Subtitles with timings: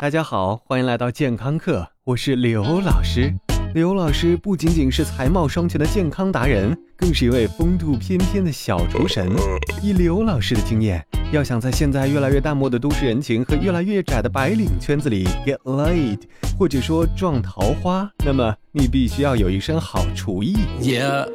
[0.00, 3.34] 大家好，欢迎来到健康课，我是刘老师。
[3.74, 9.28] 刘老师不仅仅是才貌双全的健康达人，更是一位风度翩翩的小厨神。
[9.82, 16.20] 以刘老师的经验，要想在现在越来越淡漠的都市人情和越来越窄的白领圈子里 get laid，
[16.56, 20.54] 或者说撞桃花，那么你必须要有一身好厨艺。
[20.80, 21.28] Yeah,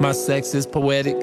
[0.00, 1.18] my sex is poetic.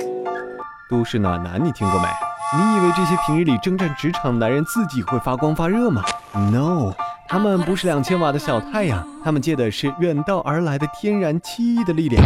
[0.89, 2.07] 都市暖男，你听过没？
[2.55, 6.01] 你以为这些平日里征战职场的男人自己会发光发热吗
[6.33, 6.93] ？No，
[7.27, 12.23] 他们不是两千瓦的小太阳，他们借的是远道而来的天然气的力量。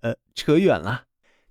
[0.00, 1.02] 呃，扯远了。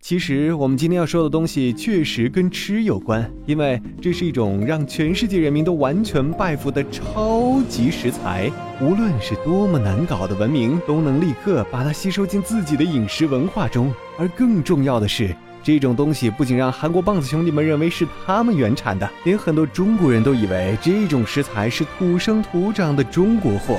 [0.02, 8.52] 其实我们今天要说的东西确实跟吃有关，因为这是一种让全世界人民都完全拜服的超级食材。
[8.82, 13.94] 无论是多么难搞的文明，都能立刻把它吸收进自己的饮食文化中。
[14.18, 15.36] 而更重要的是。
[15.68, 23.78] 这种东西不仅让韩国棒子兄弟们认为是他们原产的，连很多中国人都以为这种食材是土生土长的中国货。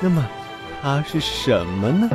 [0.00, 0.24] 那么，
[0.80, 2.08] 它是什么呢？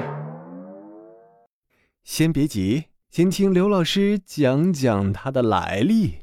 [2.06, 6.14] 先别急，先听刘老师讲讲它的来历。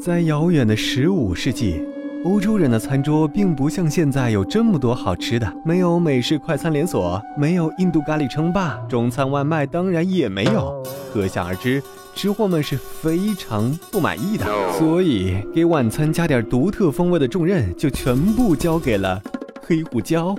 [0.00, 1.84] 在遥远的十五世纪。
[2.24, 10.82] 欧洲人的餐桌并不像现在有这么多好吃的，没有美式快餐连锁，没有印度咖喱称霸，中餐外卖当然也没有。
[11.14, 11.80] 可想而知，
[12.12, 19.22] 吃货们是非常不满意的，所以给晚餐加点独特风味的重任就全部交给了
[19.62, 20.36] 黑胡椒。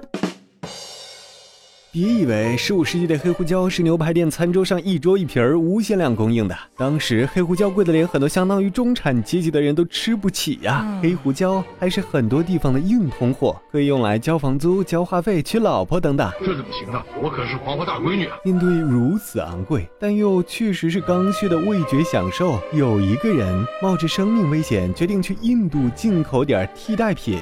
[1.96, 10.86] 别以为十五世纪的黑胡椒是牛排店餐桌上一桌一瓶儿无限量供应的，当时黑胡椒贵的连很多相当于中产阶级的人都吃不起呀。
[11.02, 16.30] 黑胡椒还是很多地方的硬通货，可以用来交房租、交话费、娶老婆等等。
[16.42, 17.02] 这怎么行呢？
[17.24, 18.36] 我可是黄花大闺女啊！
[18.44, 27.40] 面对如此昂贵，但又确实是刚需的味觉享受，有一个人冒着生命危险决定去印度进口点替代品，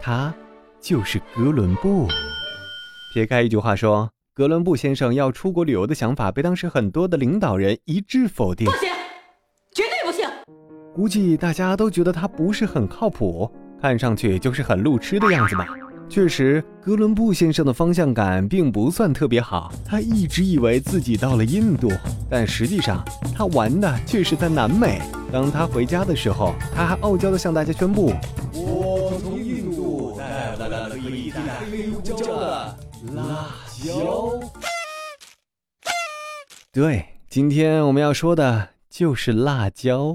[0.00, 0.34] 他
[0.80, 2.08] 就是哥伦布。
[3.12, 8.64] 撇开一句话说，哥伦布先生要出国旅游的想法被当时很多的领导人一致否定。
[8.64, 8.88] 不行，
[9.74, 10.26] 绝对不行。
[10.94, 13.52] 估计大家都觉得他不是很靠谱，
[13.82, 15.66] 看上去就是很路痴的样子嘛。
[16.08, 19.70] 确实，哥伦布先生的方向感并不算特别好。
[19.84, 21.92] 他一直以为自己到了印度，
[22.30, 23.04] 但实际上
[23.36, 25.02] 他玩的却是在南美。
[25.30, 28.10] 当他回家的时候，他还傲娇地向大家宣布
[33.82, 34.38] ：“椒，
[36.70, 40.14] 对，今天我们要说的就是辣椒。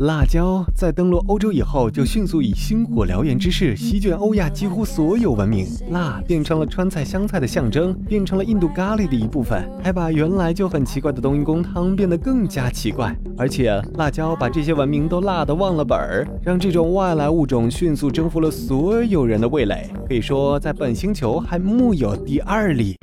[0.00, 5.66] 辣椒在登陆欧洲以后，就迅速以星火燎原之势席卷欧亚几乎所有文明。
[5.90, 13.14] 辣变成了川菜、湘菜的象征，变成了印度咖喱的一部分，还把原来就很奇怪的冬阴功汤变得更加奇怪。
[13.36, 19.90] 而且，辣椒把这些文明都辣得忘了本儿，让这种外来物种迅速征服了所有人的味蕾。
[20.08, 22.96] 可以说，在本星球还木有第二例。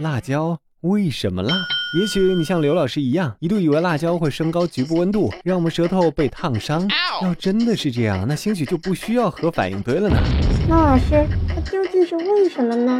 [0.00, 1.54] 辣椒为什么辣？
[1.94, 6.88] 也许你像刘老师一样，一度以为辣椒会升高局部温度，让我们舌头被烫伤。
[7.20, 10.16] 要真的是这样，那兴许就不需要核反应堆了呢。
[10.66, 12.98] 那老师，它究竟是为什么呢？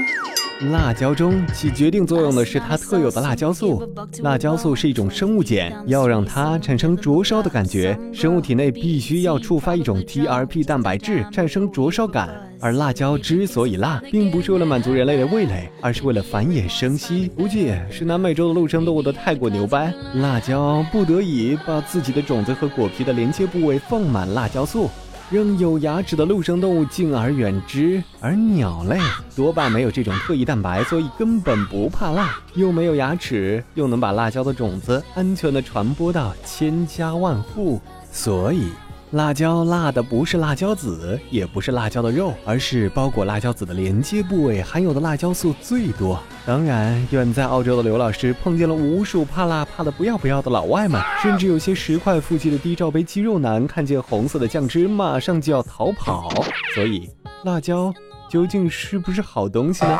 [0.71, 3.83] 辣椒中起决定作用的是它特有的辣椒素。
[4.23, 12.29] 辣椒素是一种生物碱，要让它产生灼烧的感觉，生物体内必须要触发一种 TRP 蛋白质产生灼烧感。
[12.63, 17.27] 而辣椒之所以辣，并不是为了满足人类的味蕾，而是为了繁衍生息。
[17.37, 24.89] 估计是南美洲的陆生动物都太过牛掰，辣椒不得已把自己的种子和果皮的连接部位放满辣椒素。
[25.29, 28.99] 让有牙齿的陆生动物敬而远之，而鸟类
[29.35, 37.81] 多半没有这种特异蛋白，所以根本不怕辣，又没有牙齿，又能把辣椒的种子安全的传播到千家万户，
[38.13, 38.69] 所以。
[39.13, 46.19] 辣椒辣的不是辣椒籽，也不是辣椒的肉，而是包裹辣椒籽的连接部位含有的辣椒素最多。
[46.47, 56.31] 当然，远在澳洲的刘老师碰见了无数怕辣怕的不要不要的老外们，甚至有些十块腹肌的低罩杯肌肉男看见红色的酱汁马上就要逃跑。
[56.75, 57.11] 所以，
[57.45, 57.93] 辣椒
[58.31, 59.99] 究竟是不是好东西呢？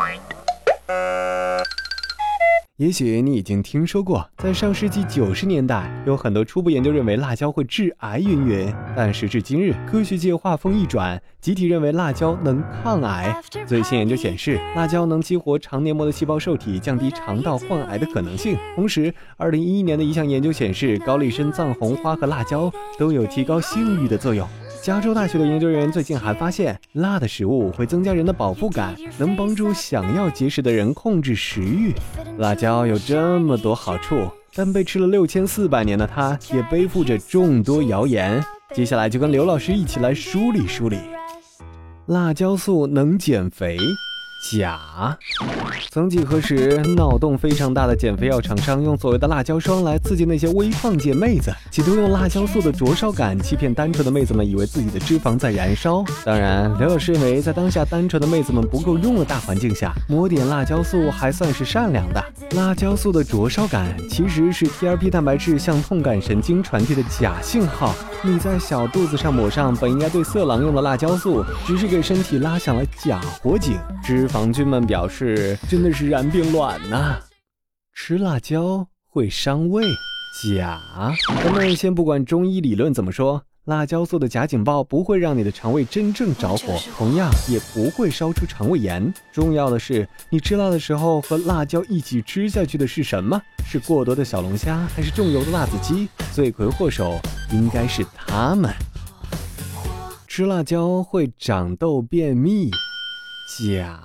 [2.83, 8.75] 也许你已经听说过，在上世纪九十年代，有很多初步研究认为辣椒会致癌云云。
[8.93, 13.33] 但时至今日，科学界话锋一转，集体认为辣椒能抗癌。
[13.65, 18.57] 最新研究显示，辣椒能激活肠黏膜的细胞受体，降低肠道患癌的可能性。
[18.75, 22.69] 同时，二零一一年的一项研究显示，高丽参、藏红花和辣椒
[22.99, 24.45] 都有提高性欲的作用。
[24.83, 31.93] 加州大学的研究人员最近还发现，辣的食物会增加人的饱腹感，能帮助想要节食的人控制食欲。
[32.37, 38.43] 辣椒有这么多好处，但被吃了六千四百年的它，也背负着众多谣言。
[38.73, 40.97] 接下来就跟刘老师一起来梳理梳理。
[42.07, 43.77] 辣椒素能减肥？
[44.51, 45.17] 假。
[45.89, 56.03] 曾几何时，脑洞非常大的减肥药厂商用所谓的辣椒霜来刺激那些微胖界妹子，企图用辣椒素的灼烧感欺骗单纯的妹子们，以为自己的脂肪在燃烧。
[56.25, 62.21] 当然，刘老师认为，在当下单纯的妹子们不够用的大环境下，抹点辣椒素还算是善良的。
[62.51, 67.95] 辣椒素的灼烧感其实是 TRP 蛋白质向痛感神经传递的假信号。
[68.21, 73.77] 你在小肚子上抹上本应该对色狼用的辣椒素，只是给身体拉响了假火警。
[74.03, 77.19] 脂肪君们表示，真的是然并卵呐！
[77.93, 79.85] 吃辣椒会伤胃，
[80.41, 80.81] 假。
[81.43, 89.13] 咱们先不管中医理论怎么说，辣椒做的假警报不会让你的肠胃真正着火，同样也不会烧出肠胃炎。
[89.31, 93.39] 重要的是，你吃辣的时候和辣椒一起吃下去的是什么？
[93.63, 96.09] 是过多的小龙虾，还是重油的辣子鸡？
[96.33, 97.19] 罪魁祸首。
[97.51, 98.73] 应该是他们
[100.27, 102.71] 吃辣椒会长痘便秘，
[103.47, 103.99] 假。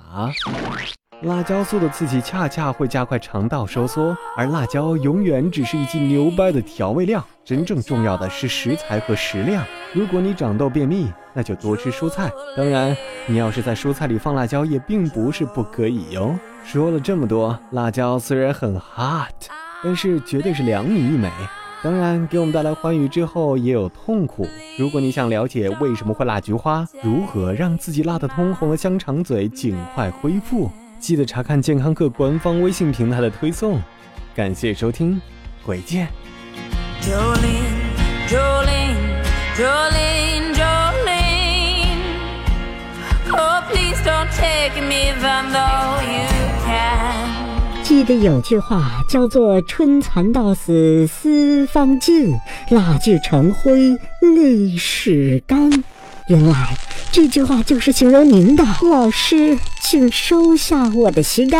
[1.23, 7.21] 辣椒素的刺激恰恰会加快肠道收缩，而辣椒永远只是一剂牛掰的调味料。
[7.43, 9.63] 真正重要的是食材和食量。
[9.93, 12.31] 如果你长痘便秘，那就多吃蔬菜。
[12.55, 12.95] 当然，
[13.27, 16.33] 你要是在蔬菜里放辣椒，也并不是不可以哟。
[16.63, 19.49] 说了这么多，辣椒虽然很 hot，
[19.83, 21.29] 但是绝对是两米一美。
[21.81, 24.45] 当然，给我们带来欢愉之后也有痛苦。
[24.77, 33.79] 如果你想了解为什么会辣菊花，如何让自己辣得通红的香肠嘴尽快恢复，记得查看健康课官方微信平台的推送。
[34.35, 35.21] 感谢收听，
[35.63, 36.09] 回见。
[47.99, 52.33] 记得有句话叫做“春蚕到死丝方尽，
[52.69, 53.89] 蜡炬成灰
[54.21, 55.69] 泪始干”。
[56.29, 56.77] 原来
[57.11, 58.63] 这句话就是形容您的。
[58.89, 61.59] 老师，请收下我的膝盖。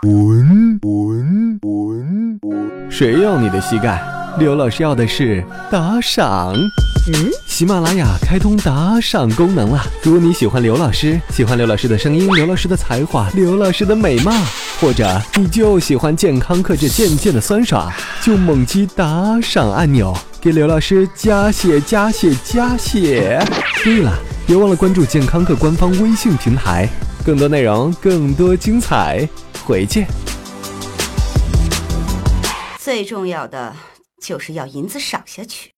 [0.00, 2.90] 滚滚滚滚！
[2.90, 4.02] 谁要你的膝盖？
[4.38, 6.54] 刘老师要的是打赏。
[7.12, 9.84] 嗯，喜马拉雅开通打赏功能了。
[10.02, 14.32] 如果你喜欢刘老师，喜欢刘老师的声音，刘老师的才华，刘老师的美貌，
[14.82, 17.88] 或者你就喜欢健康课这渐渐的酸爽，
[18.20, 23.40] 就猛击打赏按钮，给刘老师加血加血加血。
[23.84, 24.12] 对了，
[24.44, 26.88] 别忘了关注健康课官方微信平台，
[27.24, 29.28] 更多内容，更多精彩，
[29.64, 30.04] 回见。
[32.80, 33.72] 最重要的
[34.20, 35.71] 就是要银子赏下去。